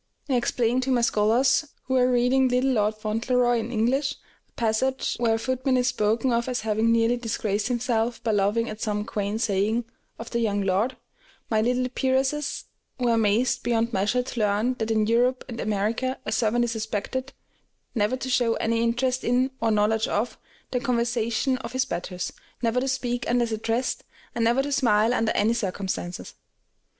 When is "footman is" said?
5.37-5.89